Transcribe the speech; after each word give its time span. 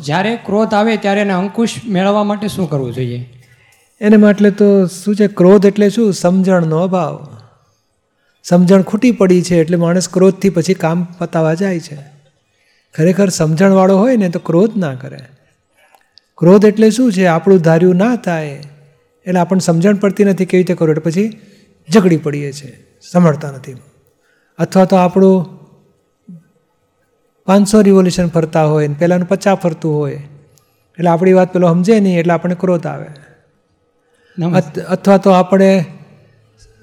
જ્યારે 0.00 0.36
ક્રોધ 0.36 0.74
આવે 0.74 0.96
ત્યારે 0.96 1.20
એને 1.20 1.32
અંકુશ 1.32 1.74
મેળવવા 1.86 2.24
માટે 2.24 2.48
શું 2.48 2.70
કરવું 2.70 2.94
જોઈએ? 2.94 3.34
એને 4.00 4.16
માટે 4.16 4.50
તો 4.50 4.86
શું 4.86 5.16
છે, 5.16 5.26
ક્રોધ 5.26 5.66
એટલે 5.66 5.90
શું? 5.90 6.12
સમજણનો 6.12 6.78
અભાવ. 6.78 7.36
સમજણ 8.44 8.82
ખૂટી 8.82 9.10
પડી 9.10 9.42
છે 9.42 9.56
એટલે 9.56 9.76
માણસ 9.76 10.08
ક્રોધથી 10.08 10.50
પછી 10.50 10.74
કામ 10.74 11.04
પતાવા 11.04 11.54
જાય 11.54 11.80
છે. 11.80 11.98
ખરેખર 12.94 13.28
સમજણવાળો 13.28 13.98
હોય 13.98 14.16
ને 14.16 14.28
તો 14.28 14.38
ક્રોધ 14.38 14.76
ના 14.76 14.94
કરે. 14.94 15.18
ક્રોધ 16.38 16.64
એટલે 16.64 16.90
શું 16.90 17.12
છે? 17.12 17.26
આપણું 17.26 17.58
ધાર્યું 17.58 17.96
ના 17.96 18.16
થાય 18.16 18.46
એટલે 19.26 19.40
આપણને 19.40 19.60
સમજણ 19.60 19.94
પડતી 19.94 20.24
નથી 20.24 20.44
કેવી 20.44 20.62
રીતે 20.62 20.74
કરવું. 20.74 20.96
એટલે 20.96 21.10
પછી 21.10 21.40
ઝઘડી 21.92 22.16
પડીએ 22.16 22.52
છીએ. 22.52 22.86
સમજતા 23.10 23.50
નથી. 23.50 23.76
અથવા 24.58 24.84
તો 24.84 24.96
આપણું 24.96 25.57
પાંચસો 27.48 27.80
રિવોલ્યુશન 27.80 28.28
ફરતા 28.28 28.64
હોય 28.64 28.88
ને 28.88 28.96
પહેલાંનું 28.98 29.28
પચાસ 29.28 29.56
ફરતું 29.56 29.96
હોય. 29.98 30.16
એટલે 30.98 31.10
આપણી 31.10 31.32
વાત 31.32 31.52
પેલો 31.52 31.68
સમજે 31.68 32.00
નહીં 32.00 32.18
એટલે 32.20 32.34
આપણને 32.34 32.56
ક્રોધ 32.60 32.86
આવે. 32.86 33.06
અથવા 34.90 35.16
તો 35.16 35.30
આપણે 35.30 35.84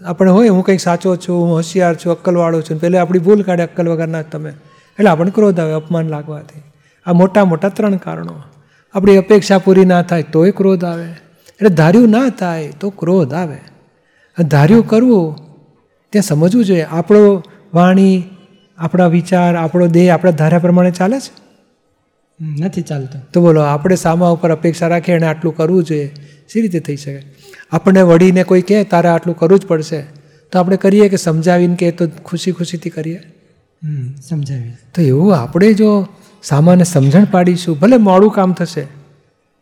આપણે 0.05 0.31
હોય 0.31 0.49
હું 0.49 0.63
કંઈક 0.65 0.79
સાચો 0.79 1.15
છું 1.15 1.41
હું 1.41 1.51
હોશિયાર 1.51 1.95
છું 1.95 2.11
અક્કલવાળો 2.11 2.61
છું 2.61 2.81
પહેલાં 2.81 3.01
આપણી 3.01 3.19
ભૂલ 3.19 3.41
કાઢે 3.41 3.63
અક્કલ 3.63 3.89
વગરના 3.89 4.21
તમે. 4.21 4.49
એટલે 4.49 5.09
આપણને 5.09 5.31
ક્રોધ 5.31 5.59
આવે 5.59 5.73
અપમાન 5.73 6.07
લાગવાથી. 6.07 6.61
આ 7.05 7.13
મોટા 7.13 7.45
મોટા 7.45 7.69
ત્રણ 7.69 7.95
કારણો. 7.95 8.35
આપણી 8.93 9.17
અપેક્ષા 9.17 9.57
પૂરી 9.57 9.85
ના 9.85 10.01
થાય 10.01 10.23
તોય 10.23 10.51
ક્રોધ 10.51 10.85
આવે. 10.85 11.07
એટલે 11.49 11.69
ધાર્યું 11.69 12.09
ના 12.09 12.29
થાય 12.29 12.73
તો 12.79 12.89
ક્રોધ 12.89 13.33
આવે. 13.33 13.59
ધાર્યું 14.39 14.87
કરવું 14.87 15.35
ત્યાં 16.09 16.23
સમજવું 16.23 16.65
જોઈએ. 16.65 16.83
આપણો 16.83 17.43
વાણી 17.73 18.23
આપણા 18.77 19.07
વિચાર 19.07 19.55
આપણો 19.55 19.87
દેહ 19.87 20.13
આપણા 20.13 20.31
ધાર્યા 20.31 20.59
પ્રમાણે 20.59 20.91
ચાલે 20.91 21.19
છે? 21.19 21.45
નથી 22.39 22.81
ચાલતું. 22.81 23.21
તો 23.33 23.41
બોલો 23.41 23.61
આપણે 23.61 23.95
સામા 23.95 24.29
ઉપર 24.29 24.51
અપેક્ષા 24.51 24.87
રાખીએ 24.87 25.15
અને 25.15 25.27
આટલું 25.27 25.55
કરવું 25.55 25.83
જોઈએ. 25.83 26.15
સી 26.49 26.61
રીતે 26.61 26.79
થઈ 26.79 26.95
શકે? 26.95 27.21
આપણને 27.71 28.01
વળીને 28.01 28.43
કોઈ 28.43 28.61
કહે 28.61 28.83
તારે 28.83 29.09
આટલું 29.09 29.37
કરવું 29.37 29.59
જ 29.59 29.65
પડશે 29.65 30.01
તો 30.51 30.59
આપણે 30.59 30.77
કરીએ 30.77 31.09
કે 31.09 31.17
સમજાવીને 31.17 31.75
કે 31.75 31.91
તો 31.91 32.07
ખુશી 32.07 32.51
ખુશીથી 32.51 32.89
કરીએ? 32.89 33.21
હમ, 33.83 34.15
સમજાવી 34.29 34.71
તો 34.95 35.01
એવું 35.01 35.37
આપણે 35.37 35.73
જો 35.73 36.07
સામાને 36.43 36.83
સમજણ 36.83 37.25
પાડીશું 37.25 37.79
ભલે 37.79 37.97
મોડું 37.97 38.31
કામ 38.31 38.53
થશે 38.53 38.81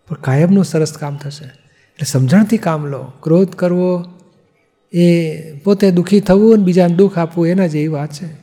પણ 0.08 0.16
કાયમનું 0.16 0.66
સરસ 0.66 0.94
કામ 0.94 1.18
થશે. 1.18 1.46
એટલે 1.46 2.06
સમજણથી 2.06 2.58
કામ 2.58 2.86
લો. 2.86 3.14
ક્રોધ 3.22 3.56
કરવો 3.56 4.06
એ 4.94 5.06
પોતે 5.58 5.92
દુઃખી 5.92 6.20
થવું 6.20 6.54
અને 6.54 6.64
બીજાને 6.64 6.96
દુઃખ 6.96 7.18
આપવું 7.18 7.48
એના 7.48 7.68
જેવી 7.68 7.88
વાત 7.88 8.12
છે. 8.14 8.43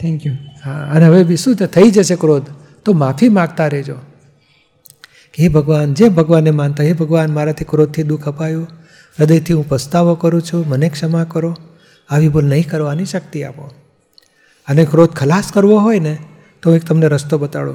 થેન્ક 0.00 0.26
યુ 0.26 0.34
હા 0.64 0.70
અને 0.70 1.06
હવે 1.06 1.24
બી 1.24 1.36
શું? 1.36 1.54
થઈ 1.54 1.90
જશે 1.90 2.16
ક્રોધ. 2.16 2.42
તો 2.84 2.92
માફી 2.92 3.28
માગતા 3.28 3.66
રહેજો. 3.66 3.94
કે 5.34 5.42
હે 5.42 5.48
ભગવાન 5.48 5.94
જે 5.94 6.08
ભગવાનને 6.08 6.50
માનતા 6.50 6.82
હે 6.82 6.92
ભગવાન 6.92 7.32
મારાથી 7.32 7.64
ક્રોધથી 7.64 8.02
દુઃખ 8.02 8.28
અપાયું. 8.28 8.68
હૃદયથી 9.18 9.52
હું 9.52 9.68
પસ્તાવો 9.68 10.14
કરું 10.14 10.42
છું. 10.42 10.68
મને 10.68 10.88
ક્ષમા 10.88 11.24
કરો. 11.24 11.56
આવી 12.10 12.28
ભૂલ 12.28 12.44
નહીં 12.44 12.68
કરવાની 12.68 13.04
શક્તિ 13.04 13.42
આપો. 13.42 13.70
અને 14.68 14.84
ક્રોધ 14.84 15.10
ખલાસ 15.10 15.52
કરવો 15.54 15.78
હોય 15.78 15.98
ને 15.98 16.18
તો 16.62 16.76
એક 16.76 16.84
તમને 16.84 17.08
રસ્તો 17.08 17.38
બતાડો. 17.38 17.74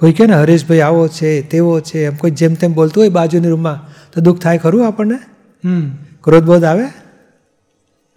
કોઈ 0.00 0.12
કહે 0.12 0.26
ને 0.26 0.34
હરેશભાઈ 0.34 0.80
આવો 0.80 1.08
છે 1.08 1.42
તેવો 1.42 1.80
છે 1.80 2.04
એમ 2.06 2.14
કોઈ 2.14 2.30
જેમ 2.30 2.54
તેમ 2.54 2.74
બોલતું 2.74 3.02
હોય 3.02 3.08
બાજુની 3.08 3.48
રૂમમાં 3.48 3.88
તો 4.12 4.20
દુઃખ 4.20 4.40
થાય 4.40 4.58
ખરું 4.58 4.86
આપણને? 4.86 5.14
હમ. 5.64 5.90
ક્રોધ 6.20 6.44
બોધ 6.44 6.64
આવે? 6.64 6.84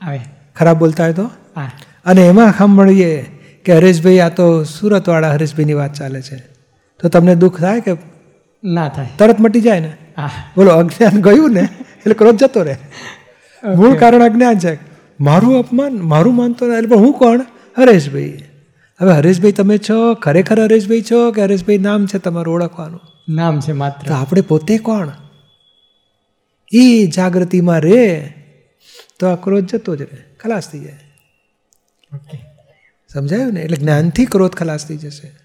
આવે. 0.02 0.20
ખરાબ 0.56 0.80
બોલતા 0.80 1.04
હોય 1.04 1.14
તો? 1.14 1.23
હા. 1.56 1.72
અને 2.06 2.28
એમાં 2.28 2.54
સાંભળીએ 2.58 3.33
કે 3.66 3.78
હરેશભાઈ 3.78 4.19
આ 4.19 4.30
તો 4.30 4.64
સુરતવાળા 4.64 5.31
હરેશભાઈની 5.31 5.73
વાત 5.73 5.94
ચાલે 5.94 6.22
છે. 6.22 6.36
તો 7.02 7.09
તમને 7.09 7.36
દુઃખ 7.36 7.59
થાય 7.59 7.81
કે 7.81 7.92
ના 8.64 8.89
થાય. 8.89 9.08
તરત 9.17 9.39
મટી 9.39 9.61
જાય 9.61 9.80
ને? 9.80 9.94
હા. 10.17 10.30
બોલો 10.55 10.72
અજ્ઞાન 10.72 11.22
ગયું 11.22 11.52
ને 11.52 11.61
એટલે 11.81 12.14
ક્રોધ 12.14 12.36
જતો 12.36 12.64
રહે. 12.64 12.78
મૂળ 13.75 13.97
કારણ 13.97 14.23
અજ્ઞાન 14.23 14.59
છે. 14.59 14.80
મારું 15.20 15.60
અપમાન 15.60 16.02
મારું 16.02 16.36
માનતો 16.36 16.67
ને 16.67 16.77
એટલે 16.77 16.89
પણ 16.89 16.98
હું 16.98 17.14
કોણ? 17.14 17.42
હરેશભાઈ. 17.77 18.43
હવે 19.02 19.11
હરેશભાઈ 19.11 19.52
તમે 19.52 19.77
છો? 19.77 20.14
ખરેખર 20.14 20.64
હરેશભાઈ 20.64 21.02
છો 21.02 21.32
કે 21.32 21.43
હરેશભાઈ 21.43 21.77
નામ 21.77 22.05
છે 22.05 22.17
તમારું 22.17 22.54
ઓળખવાનું? 22.54 22.99
નામ 23.30 23.59
છે 23.59 23.71
માત્ર. 23.71 24.14
આપણે 24.14 24.42
પોતે 24.42 24.77
કોણ? 24.77 25.11
એ 26.73 27.08
જાગૃતિમાં 27.08 27.80
રે 27.80 28.33
તો 29.20 29.27
આ 29.27 29.36
ક્રોધ 29.36 29.65
જતો 29.65 29.95
જ 29.95 30.02
રહે. 30.02 30.17
ખલાસ 30.39 30.71
થઈ 30.71 30.80
જાય. 30.80 30.99
ઓકે 32.14 32.52
સમજાયું 33.14 33.54
ને? 33.54 33.62
એટલે 33.62 33.78
જ્ઞાનથી 33.78 34.26
ક્રોધ 34.26 34.52
ખલાસ 34.52 34.88
થઈ 34.88 34.98
જશે. 34.98 35.42